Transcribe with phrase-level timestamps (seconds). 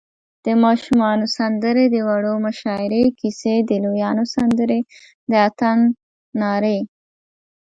[0.45, 4.79] د ماشومانو سندرې، د وړو مشاعرې، کیسی، د لویانو سندرې،
[5.29, 5.77] د اتڼ
[6.41, 6.77] نارې